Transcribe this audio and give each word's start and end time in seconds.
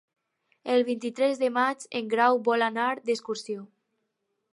El 0.75 0.85
vint-i-tres 0.85 1.41
de 1.41 1.49
maig 1.57 1.85
en 1.99 2.09
Grau 2.13 2.39
vol 2.47 2.65
anar 2.69 2.87
d'excursió. 3.11 3.67